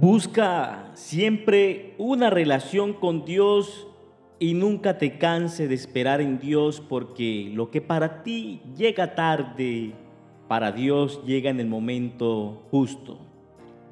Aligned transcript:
Busca 0.00 0.92
siempre 0.94 1.94
una 1.98 2.30
relación 2.30 2.94
con 2.94 3.26
Dios 3.26 3.86
y 4.38 4.54
nunca 4.54 4.96
te 4.96 5.18
canse 5.18 5.68
de 5.68 5.74
esperar 5.74 6.22
en 6.22 6.38
Dios 6.38 6.80
porque 6.80 7.50
lo 7.52 7.70
que 7.70 7.82
para 7.82 8.22
ti 8.22 8.62
llega 8.74 9.14
tarde, 9.14 9.92
para 10.48 10.72
Dios 10.72 11.22
llega 11.26 11.50
en 11.50 11.60
el 11.60 11.66
momento 11.66 12.62
justo. 12.70 13.18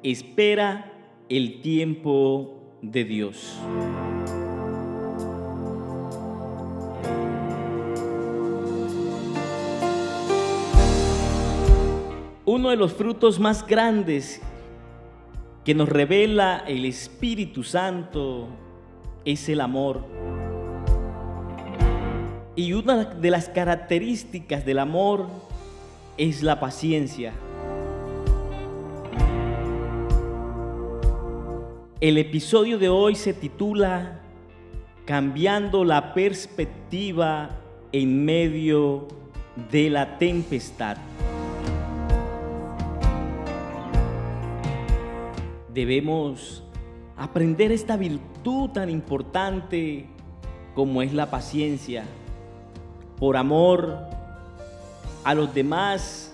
Espera 0.01 0.91
el 1.29 1.61
tiempo 1.61 2.57
de 2.81 3.03
Dios. 3.03 3.59
Uno 12.45 12.71
de 12.71 12.77
los 12.77 12.93
frutos 12.93 13.39
más 13.39 13.63
grandes 13.67 14.41
que 15.69 15.75
nos 15.75 15.87
revela 15.87 16.63
el 16.67 16.83
Espíritu 16.83 17.63
Santo 17.63 18.47
es 19.23 19.49
el 19.49 19.61
amor. 19.61 20.03
Y 22.55 22.73
una 22.73 23.05
de 23.05 23.29
las 23.29 23.49
características 23.49 24.65
del 24.65 24.79
amor 24.79 25.27
es 26.17 26.41
la 26.41 26.59
paciencia. 26.59 27.33
El 32.01 32.17
episodio 32.17 32.79
de 32.79 32.89
hoy 32.89 33.13
se 33.13 33.35
titula 33.35 34.21
Cambiando 35.05 35.85
la 35.85 36.15
perspectiva 36.15 37.59
en 37.91 38.25
medio 38.25 39.07
de 39.71 39.91
la 39.91 40.17
tempestad. 40.17 40.97
Debemos 45.73 46.63
aprender 47.15 47.71
esta 47.71 47.97
virtud 47.97 48.69
tan 48.71 48.89
importante 48.89 50.07
como 50.73 51.01
es 51.01 51.13
la 51.13 51.29
paciencia 51.29 52.05
por 53.19 53.35
amor 53.35 53.99
a 55.23 55.33
los 55.33 55.53
demás, 55.53 56.33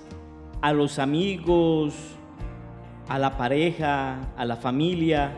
a 0.61 0.71
los 0.71 0.99
amigos, 0.99 1.95
a 3.09 3.19
la 3.19 3.37
pareja, 3.37 4.19
a 4.37 4.45
la 4.45 4.55
familia. 4.55 5.31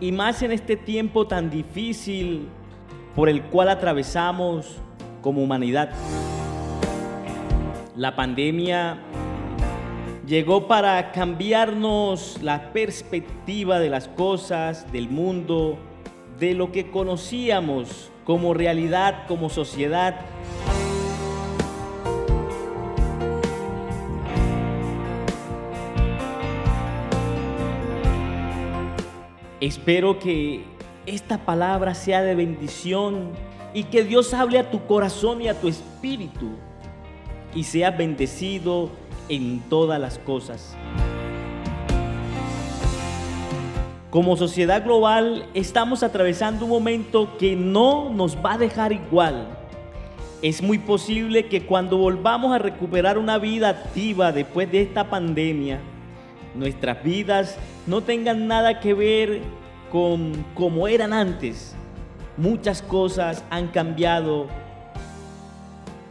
Y 0.00 0.12
más 0.12 0.42
en 0.42 0.52
este 0.52 0.76
tiempo 0.76 1.26
tan 1.26 1.50
difícil 1.50 2.48
por 3.14 3.28
el 3.28 3.42
cual 3.42 3.68
atravesamos 3.68 4.78
como 5.20 5.42
humanidad. 5.42 5.90
La 7.96 8.14
pandemia 8.16 8.98
llegó 10.28 10.68
para 10.68 11.10
cambiarnos 11.12 12.38
la 12.42 12.70
perspectiva 12.74 13.78
de 13.78 13.88
las 13.88 14.08
cosas, 14.08 14.92
del 14.92 15.08
mundo, 15.08 15.78
de 16.38 16.52
lo 16.52 16.70
que 16.70 16.90
conocíamos 16.90 18.12
como 18.24 18.52
realidad, 18.52 19.26
como 19.26 19.48
sociedad. 19.48 20.20
Espero 29.60 30.18
que 30.18 30.62
esta 31.06 31.38
palabra 31.38 31.94
sea 31.94 32.22
de 32.22 32.34
bendición 32.34 33.30
y 33.72 33.84
que 33.84 34.04
Dios 34.04 34.34
hable 34.34 34.58
a 34.58 34.70
tu 34.70 34.86
corazón 34.86 35.40
y 35.40 35.48
a 35.48 35.58
tu 35.58 35.68
espíritu 35.68 36.50
y 37.54 37.64
sea 37.64 37.90
bendecido 37.90 38.90
en 39.28 39.60
todas 39.68 40.00
las 40.00 40.18
cosas. 40.18 40.76
Como 44.10 44.36
sociedad 44.38 44.84
global 44.84 45.46
estamos 45.52 46.02
atravesando 46.02 46.64
un 46.64 46.70
momento 46.70 47.36
que 47.36 47.54
no 47.54 48.08
nos 48.10 48.36
va 48.36 48.54
a 48.54 48.58
dejar 48.58 48.92
igual. 48.92 49.46
Es 50.40 50.62
muy 50.62 50.78
posible 50.78 51.46
que 51.46 51.66
cuando 51.66 51.98
volvamos 51.98 52.54
a 52.54 52.58
recuperar 52.58 53.18
una 53.18 53.38
vida 53.38 53.68
activa 53.68 54.32
después 54.32 54.70
de 54.72 54.80
esta 54.80 55.10
pandemia, 55.10 55.80
nuestras 56.54 57.02
vidas 57.02 57.58
no 57.86 58.02
tengan 58.02 58.46
nada 58.46 58.80
que 58.80 58.94
ver 58.94 59.42
con 59.92 60.44
como 60.54 60.88
eran 60.88 61.12
antes. 61.12 61.74
Muchas 62.38 62.80
cosas 62.80 63.44
han 63.50 63.68
cambiado 63.68 64.46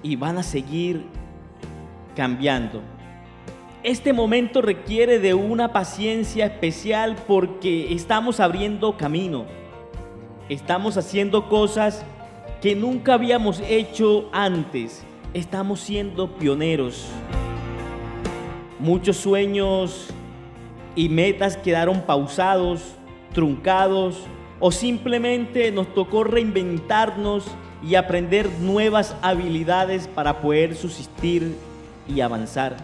y 0.04 0.16
van 0.18 0.38
a 0.38 0.44
seguir 0.44 1.04
cambiando. 2.16 2.97
Este 3.84 4.12
momento 4.12 4.62
requiere 4.62 5.20
de 5.20 5.36
una 5.36 5.72
paciencia 5.72 6.48
especial 6.48 7.16
porque 7.28 7.94
estamos 7.94 8.40
abriendo 8.40 8.98
camino. 8.98 9.46
Estamos 10.50 10.98
haciendo 10.98 11.48
cosas 11.48 12.04
que 12.60 12.76
nunca 12.76 13.14
habíamos 13.14 13.60
hecho 13.60 14.30
antes. 14.34 15.06
Estamos 15.36 15.80
siendo 15.80 16.38
pioneros. 16.38 17.06
Muchos 18.80 19.18
sueños 19.18 20.08
y 20.96 21.10
metas 21.10 21.56
quedaron 21.56 22.02
pausados, 22.02 22.96
truncados 23.32 24.24
o 24.60 24.72
simplemente 24.72 25.72
nos 25.72 25.94
tocó 25.94 26.24
reinventarnos 26.24 27.46
y 27.88 27.94
aprender 27.94 28.50
nuevas 28.60 29.16
habilidades 29.22 30.08
para 30.08 30.42
poder 30.42 30.76
subsistir 30.76 31.56
y 32.08 32.22
avanzar. 32.22 32.76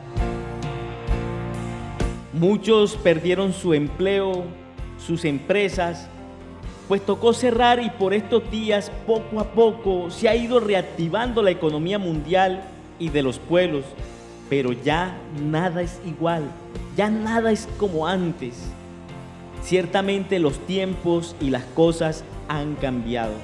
Muchos 2.43 2.97
perdieron 2.97 3.53
su 3.53 3.73
empleo, 3.73 4.43
sus 4.97 5.23
empresas, 5.23 6.09
pues 6.89 7.01
tocó 7.01 7.31
cerrar 7.31 7.81
y 7.81 7.89
por 7.89 8.13
estos 8.13 8.51
días 8.51 8.91
poco 9.07 9.39
a 9.39 9.45
poco 9.45 10.11
se 10.11 10.27
ha 10.27 10.35
ido 10.35 10.59
reactivando 10.59 11.41
la 11.41 11.51
economía 11.51 11.99
mundial 11.99 12.65
y 12.99 13.07
de 13.07 13.23
los 13.23 13.39
pueblos, 13.39 13.85
pero 14.49 14.73
ya 14.73 15.17
nada 15.41 15.83
es 15.83 16.01
igual, 16.05 16.43
ya 16.97 17.09
nada 17.09 17.49
es 17.49 17.69
como 17.77 18.07
antes. 18.07 18.55
Ciertamente 19.61 20.37
los 20.37 20.59
tiempos 20.67 21.37
y 21.39 21.49
las 21.49 21.63
cosas 21.63 22.25
han 22.49 22.75
cambiado. 22.75 23.35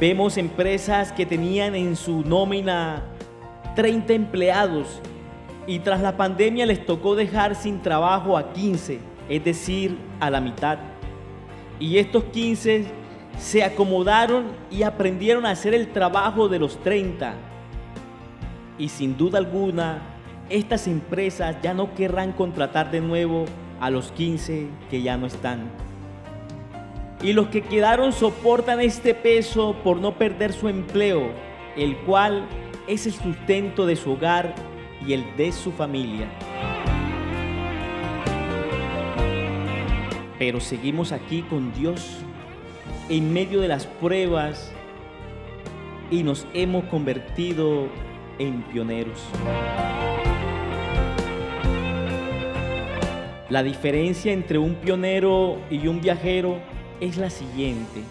Vemos 0.00 0.38
empresas 0.38 1.12
que 1.12 1.26
tenían 1.26 1.74
en 1.74 1.96
su 1.96 2.22
nómina 2.22 3.02
30 3.76 4.14
empleados 4.14 5.02
y 5.66 5.78
tras 5.78 6.00
la 6.00 6.16
pandemia 6.16 6.66
les 6.66 6.84
tocó 6.84 7.14
dejar 7.14 7.54
sin 7.54 7.82
trabajo 7.82 8.36
a 8.36 8.52
15, 8.52 8.98
es 9.28 9.44
decir, 9.44 9.96
a 10.20 10.30
la 10.30 10.40
mitad. 10.40 10.78
Y 11.78 11.98
estos 11.98 12.24
15 12.24 12.86
se 13.38 13.64
acomodaron 13.64 14.46
y 14.70 14.82
aprendieron 14.82 15.46
a 15.46 15.50
hacer 15.50 15.74
el 15.74 15.92
trabajo 15.92 16.48
de 16.48 16.58
los 16.58 16.78
30. 16.82 17.34
Y 18.78 18.88
sin 18.88 19.16
duda 19.16 19.38
alguna, 19.38 20.02
estas 20.48 20.86
empresas 20.88 21.56
ya 21.62 21.74
no 21.74 21.94
querrán 21.94 22.32
contratar 22.32 22.90
de 22.90 23.00
nuevo 23.00 23.44
a 23.80 23.90
los 23.90 24.10
15 24.12 24.68
que 24.90 25.02
ya 25.02 25.16
no 25.16 25.26
están. 25.26 25.70
Y 27.22 27.32
los 27.34 27.48
que 27.48 27.62
quedaron 27.62 28.12
soportan 28.12 28.80
este 28.80 29.14
peso 29.14 29.76
por 29.84 29.98
no 29.98 30.18
perder 30.18 30.52
su 30.52 30.68
empleo, 30.68 31.30
el 31.76 31.96
cual 31.98 32.46
es 32.88 33.06
el 33.06 33.12
sustento 33.12 33.86
de 33.86 33.94
su 33.94 34.12
hogar 34.12 34.54
y 35.06 35.12
el 35.12 35.36
de 35.36 35.52
su 35.52 35.72
familia. 35.72 36.28
Pero 40.38 40.60
seguimos 40.60 41.12
aquí 41.12 41.42
con 41.42 41.72
Dios 41.72 42.18
en 43.08 43.32
medio 43.32 43.60
de 43.60 43.68
las 43.68 43.86
pruebas 43.86 44.72
y 46.10 46.22
nos 46.22 46.46
hemos 46.52 46.84
convertido 46.84 47.88
en 48.38 48.62
pioneros. 48.62 49.22
La 53.48 53.62
diferencia 53.62 54.32
entre 54.32 54.58
un 54.58 54.76
pionero 54.76 55.58
y 55.70 55.86
un 55.86 56.00
viajero 56.00 56.58
es 57.00 57.18
la 57.18 57.28
siguiente. 57.28 58.02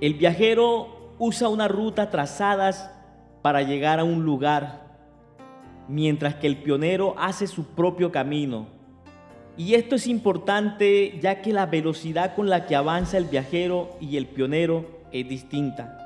El 0.00 0.14
viajero 0.14 1.14
usa 1.18 1.48
una 1.48 1.68
ruta 1.68 2.10
trazadas 2.10 2.90
para 3.42 3.62
llegar 3.62 4.00
a 4.00 4.04
un 4.04 4.24
lugar 4.24 4.87
mientras 5.88 6.36
que 6.36 6.46
el 6.46 6.58
pionero 6.58 7.14
hace 7.18 7.46
su 7.46 7.64
propio 7.64 8.12
camino. 8.12 8.66
Y 9.56 9.74
esto 9.74 9.96
es 9.96 10.06
importante 10.06 11.18
ya 11.20 11.42
que 11.42 11.52
la 11.52 11.66
velocidad 11.66 12.36
con 12.36 12.48
la 12.48 12.66
que 12.66 12.76
avanza 12.76 13.18
el 13.18 13.24
viajero 13.24 13.96
y 14.00 14.16
el 14.16 14.26
pionero 14.26 14.86
es 15.10 15.28
distinta. 15.28 15.98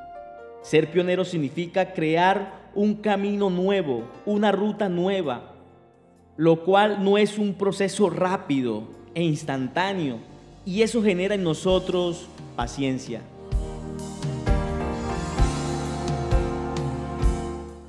Ser 0.62 0.90
pionero 0.90 1.24
significa 1.24 1.92
crear 1.92 2.62
un 2.74 2.94
camino 2.94 3.50
nuevo, 3.50 4.04
una 4.24 4.52
ruta 4.52 4.88
nueva, 4.88 5.52
lo 6.36 6.64
cual 6.64 7.04
no 7.04 7.18
es 7.18 7.36
un 7.36 7.54
proceso 7.54 8.08
rápido 8.08 8.84
e 9.14 9.22
instantáneo, 9.22 10.18
y 10.64 10.82
eso 10.82 11.02
genera 11.02 11.34
en 11.34 11.42
nosotros 11.42 12.28
paciencia. 12.56 13.20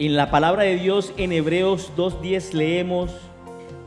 En 0.04 0.18
la 0.18 0.30
palabra 0.30 0.64
de 0.64 0.76
Dios 0.76 1.14
en 1.16 1.32
Hebreos 1.32 1.94
2.10 1.96 2.52
leemos, 2.52 3.10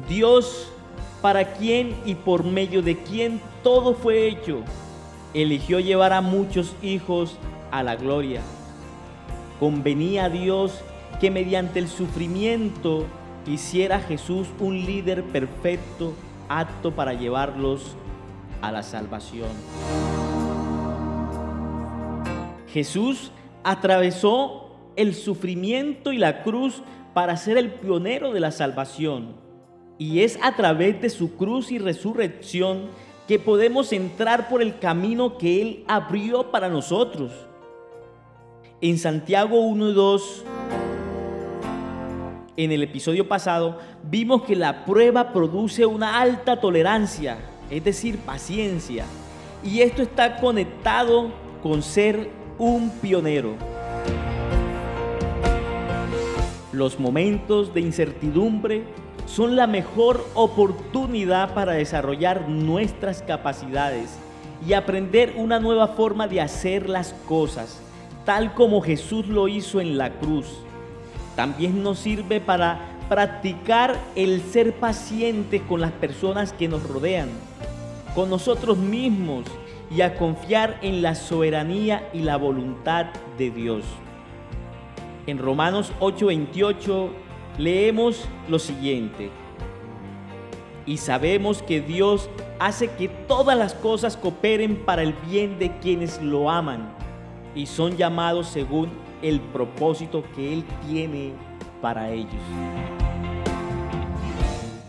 Dios 0.09 0.73
para 1.21 1.53
quien 1.53 1.95
y 2.07 2.15
por 2.15 2.43
medio 2.43 2.81
de 2.81 2.97
quien 2.97 3.39
todo 3.63 3.93
fue 3.93 4.27
hecho, 4.27 4.63
eligió 5.35 5.79
llevar 5.79 6.15
a 6.15 6.23
muchos 6.23 6.75
hijos 6.81 7.37
a 7.71 7.83
la 7.83 7.97
gloria. 7.97 8.41
Convenía 9.61 10.25
a 10.25 10.31
Dios 10.31 10.81
que 11.21 11.31
mediante 11.31 11.81
el 11.81 11.89
sufrimiento 11.89 13.05
hiciera 13.47 14.01
Jesús 14.01 14.49
un 14.59 14.87
líder 14.87 15.23
perfecto, 15.23 16.15
apto 16.49 16.93
para 16.93 17.12
llevarlos 17.12 17.95
a 18.62 18.73
la 18.73 18.83
salvación. 18.83 19.51
Jesús 22.69 23.33
atravesó 23.62 24.66
el 24.97 25.15
sufrimiento 25.15 26.13
y 26.13 26.19
la 26.19 26.43
cruz 26.43 26.83
para 27.15 27.37
ser 27.37 27.59
el 27.59 27.71
pionero 27.71 28.33
de 28.33 28.41
la 28.41 28.51
salvación. 28.51 29.37
Y 29.99 30.21
es 30.21 30.39
a 30.43 30.57
través 30.57 31.01
de 31.01 31.11
su 31.11 31.37
cruz 31.37 31.71
y 31.71 31.79
resurrección 31.79 32.89
que 33.27 33.39
podemos 33.39 33.93
entrar 33.93 34.49
por 34.49 34.63
el 34.63 34.79
camino 34.79 35.39
que 35.39 35.63
Él 35.63 35.85
abrió 35.89 36.51
para 36.51 36.69
nosotros. 36.69 37.33
En 38.81 38.99
Santiago 38.99 39.61
1 39.61 39.91
y 39.91 39.95
2, 39.95 40.45
en 42.59 42.73
el 42.73 42.83
episodio 42.83 43.27
pasado, 43.29 43.79
vimos 44.05 44.43
que 44.43 44.57
la 44.57 44.85
prueba 44.85 45.33
produce 45.33 45.87
una 45.87 46.21
alta 46.21 46.61
tolerancia, 46.61 47.39
es 47.71 47.83
decir, 47.83 48.19
paciencia. 48.19 49.05
Y 49.65 49.81
esto 49.81 50.03
está 50.03 50.37
conectado 50.37 51.31
con 51.63 51.83
ser 51.83 52.31
un 52.59 52.91
pionero. 53.01 53.75
Los 56.76 57.00
momentos 57.00 57.73
de 57.73 57.81
incertidumbre 57.81 58.84
son 59.25 59.56
la 59.56 59.67
mejor 59.67 60.23
oportunidad 60.34 61.55
para 61.55 61.73
desarrollar 61.73 62.50
nuestras 62.50 63.23
capacidades 63.23 64.19
y 64.69 64.75
aprender 64.75 65.32
una 65.38 65.58
nueva 65.58 65.88
forma 65.88 66.28
de 66.28 66.43
hacer 66.43 66.90
las 66.90 67.14
cosas, 67.26 67.81
tal 68.26 68.52
como 68.52 68.82
Jesús 68.82 69.26
lo 69.26 69.49
hizo 69.49 69.81
en 69.81 69.96
la 69.96 70.19
cruz. 70.19 70.49
También 71.34 71.82
nos 71.82 71.99
sirve 71.99 72.43
para 72.43 72.78
practicar 73.08 73.96
el 74.14 74.43
ser 74.43 74.75
paciente 74.75 75.62
con 75.62 75.81
las 75.81 75.93
personas 75.93 76.52
que 76.52 76.69
nos 76.69 76.87
rodean, 76.87 77.31
con 78.14 78.28
nosotros 78.28 78.76
mismos 78.76 79.46
y 79.90 80.02
a 80.02 80.19
confiar 80.19 80.78
en 80.82 81.00
la 81.00 81.14
soberanía 81.14 82.11
y 82.12 82.19
la 82.19 82.37
voluntad 82.37 83.06
de 83.38 83.50
Dios. 83.50 83.82
En 85.26 85.38
Romanos 85.38 85.93
8:28 85.99 87.08
leemos 87.58 88.28
lo 88.49 88.58
siguiente. 88.61 89.31
Y 90.87 90.99
sabemos 90.99 91.62
que 91.62 91.81
Dios 91.81 92.31
hace 92.61 92.88
que 92.93 93.08
todas 93.08 93.58
las 93.58 93.75
cosas 93.75 94.17
cooperen 94.17 94.76
para 94.84 95.02
el 95.02 95.14
bien 95.28 95.58
de 95.58 95.76
quienes 95.78 96.23
lo 96.23 96.49
aman 96.49 96.88
y 97.56 97.67
son 97.67 97.96
llamados 97.96 98.46
según 98.46 98.90
el 99.20 99.40
propósito 99.40 100.23
que 100.37 100.52
Él 100.52 100.64
tiene 100.87 101.32
para 101.82 102.12
ellos. 102.12 102.31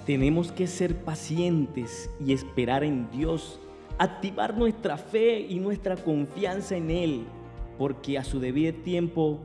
Tenemos 0.05 0.51
que 0.51 0.67
ser 0.67 1.03
pacientes 1.03 2.11
y 2.23 2.31
esperar 2.31 2.83
en 2.83 3.09
Dios, 3.09 3.59
activar 3.97 4.55
nuestra 4.55 4.97
fe 4.97 5.39
y 5.39 5.59
nuestra 5.59 5.95
confianza 5.95 6.77
en 6.77 6.91
Él, 6.91 7.25
porque 7.79 8.17
a 8.17 8.23
su 8.23 8.39
debido 8.39 8.73
tiempo 8.73 9.39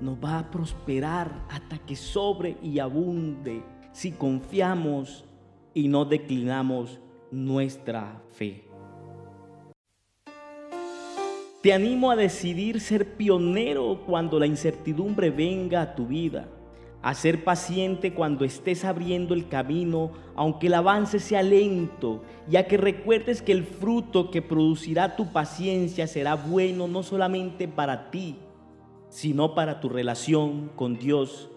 nos 0.00 0.16
va 0.22 0.38
a 0.38 0.50
prosperar 0.50 1.46
hasta 1.48 1.78
que 1.78 1.96
sobre 1.96 2.56
y 2.62 2.78
abunde 2.78 3.62
si 3.92 4.12
confiamos 4.12 5.24
y 5.74 5.88
no 5.88 6.04
declinamos 6.04 7.00
nuestra 7.30 8.22
fe. 8.30 8.64
Te 11.62 11.72
animo 11.72 12.10
a 12.10 12.16
decidir 12.16 12.80
ser 12.80 13.16
pionero 13.16 14.02
cuando 14.06 14.38
la 14.38 14.46
incertidumbre 14.46 15.30
venga 15.30 15.82
a 15.82 15.94
tu 15.96 16.06
vida, 16.06 16.48
a 17.02 17.14
ser 17.14 17.42
paciente 17.42 18.14
cuando 18.14 18.44
estés 18.44 18.84
abriendo 18.84 19.34
el 19.34 19.48
camino, 19.48 20.12
aunque 20.36 20.68
el 20.68 20.74
avance 20.74 21.18
sea 21.18 21.42
lento, 21.42 22.22
ya 22.48 22.68
que 22.68 22.76
recuerdes 22.76 23.42
que 23.42 23.50
el 23.50 23.64
fruto 23.64 24.30
que 24.30 24.40
producirá 24.40 25.16
tu 25.16 25.32
paciencia 25.32 26.06
será 26.06 26.36
bueno 26.36 26.86
no 26.86 27.02
solamente 27.02 27.66
para 27.66 28.12
ti, 28.12 28.36
sino 29.08 29.54
para 29.54 29.80
tu 29.80 29.88
relación 29.88 30.70
con 30.76 30.98
Dios, 30.98 31.50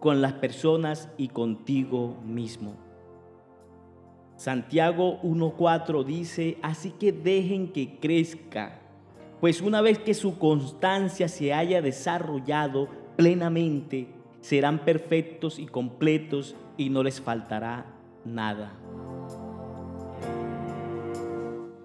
con 0.00 0.20
las 0.20 0.34
personas 0.34 1.08
y 1.16 1.28
contigo 1.28 2.16
mismo. 2.24 2.76
Santiago 4.36 5.20
1.4 5.22 6.04
dice, 6.04 6.58
así 6.62 6.90
que 6.90 7.12
dejen 7.12 7.72
que 7.72 7.98
crezca, 8.00 8.80
pues 9.40 9.60
una 9.60 9.80
vez 9.80 9.98
que 9.98 10.14
su 10.14 10.38
constancia 10.38 11.28
se 11.28 11.52
haya 11.52 11.80
desarrollado 11.80 12.88
plenamente, 13.16 14.08
serán 14.40 14.80
perfectos 14.84 15.58
y 15.58 15.66
completos 15.66 16.56
y 16.76 16.90
no 16.90 17.02
les 17.02 17.20
faltará 17.20 17.86
nada. 18.24 18.72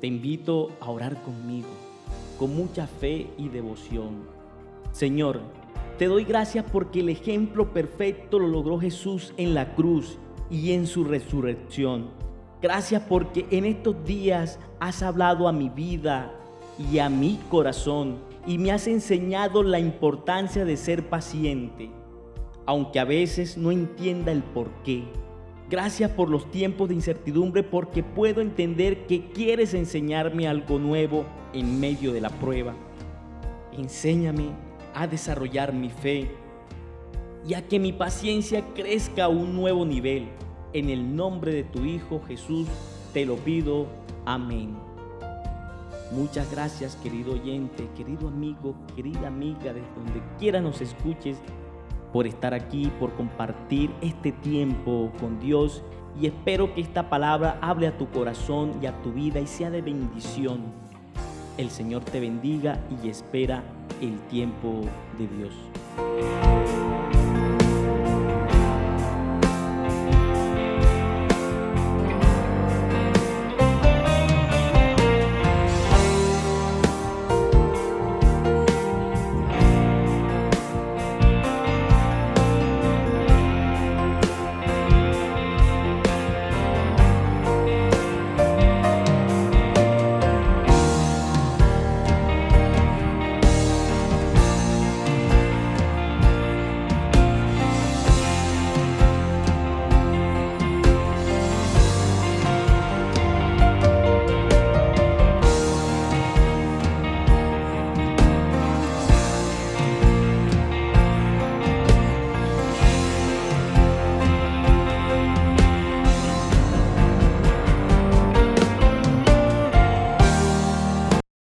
Te 0.02 0.08
invito 0.08 0.72
a 0.80 0.90
orar 0.90 1.22
conmigo, 1.22 1.68
con 2.40 2.56
mucha 2.56 2.88
fe 2.88 3.28
y 3.38 3.50
devoción 3.50 4.39
Señor, 4.92 5.42
te 5.98 6.06
doy 6.06 6.24
gracias 6.24 6.66
porque 6.72 7.02
el 7.02 7.10
ejemplo 7.10 7.74
perfecto 7.74 8.40
lo 8.40 8.48
logró 8.48 8.80
Jesús 8.80 9.34
en 9.38 9.54
la 9.54 9.76
cruz 9.76 10.18
y 10.50 10.72
en 10.72 10.88
su 10.88 11.04
resurrección. 11.04 12.12
Gracias 12.62 13.04
porque 13.08 13.46
en 13.52 13.66
estos 13.66 14.04
días 14.06 14.60
has 14.80 15.04
hablado 15.04 15.48
a 15.48 15.52
mi 15.52 15.70
vida 15.70 16.34
y 16.78 17.00
a 17.00 17.10
mi 17.10 17.40
corazón 17.50 18.18
y 18.48 18.58
me 18.58 18.72
has 18.72 18.88
enseñado 18.88 19.62
la 19.64 19.80
importancia 19.80 20.66
de 20.66 20.78
ser 20.78 21.10
paciente, 21.10 21.92
aunque 22.66 23.00
a 23.00 23.06
veces 23.06 23.58
no 23.58 23.72
entienda 23.72 24.32
el 24.32 24.44
por 24.44 24.70
qué. 24.84 25.04
Gracias 25.70 26.12
por 26.12 26.30
los 26.30 26.50
tiempos 26.50 26.90
de 26.90 26.96
incertidumbre 26.96 27.62
porque 27.62 28.04
puedo 28.04 28.42
entender 28.42 29.06
que 29.06 29.30
quieres 29.32 29.74
enseñarme 29.74 30.48
algo 30.48 30.80
nuevo 30.80 31.26
en 31.54 31.80
medio 31.80 32.12
de 32.12 32.22
la 32.22 32.30
prueba. 32.30 32.74
Enséñame 33.78 34.69
a 34.94 35.08
desarrollar 35.08 35.74
mi 35.74 35.90
fe 35.90 36.30
y 37.48 37.54
a 37.54 37.68
que 37.68 37.80
mi 37.80 37.94
paciencia 37.94 38.66
crezca 38.74 39.26
a 39.26 39.30
un 39.30 39.56
nuevo 39.56 39.86
nivel. 39.86 40.28
En 40.74 40.90
el 40.90 41.16
nombre 41.16 41.54
de 41.54 41.64
tu 41.64 41.86
Hijo 41.86 42.22
Jesús 42.28 42.68
te 43.14 43.26
lo 43.26 43.36
pido. 43.38 43.88
Amén. 44.26 44.76
Muchas 46.12 46.50
gracias 46.52 46.96
querido 46.98 47.34
oyente, 47.34 47.88
querido 47.96 48.28
amigo, 48.28 48.76
querida 48.96 49.28
amiga, 49.28 49.74
de 49.74 49.82
donde 49.96 50.22
quiera 50.40 50.60
nos 50.60 50.82
escuches, 50.82 51.38
por 52.12 52.26
estar 52.26 52.56
aquí, 52.56 52.92
por 53.00 53.14
compartir 53.14 53.92
este 54.02 54.32
tiempo 54.32 55.12
con 55.20 55.40
Dios 55.40 55.84
y 56.20 56.26
espero 56.26 56.74
que 56.74 56.82
esta 56.82 57.10
palabra 57.10 57.60
hable 57.62 57.88
a 57.88 57.98
tu 57.98 58.10
corazón 58.10 58.80
y 58.82 58.88
a 58.88 59.02
tu 59.02 59.14
vida 59.14 59.40
y 59.40 59.48
sea 59.48 59.70
de 59.70 59.82
bendición. 59.82 60.62
El 61.58 61.70
Señor 61.70 62.04
te 62.04 62.20
bendiga 62.20 62.80
y 63.04 63.10
espera 63.10 63.64
el 64.02 64.20
tiempo 64.30 64.82
de 65.18 65.28
Dios. 65.28 66.99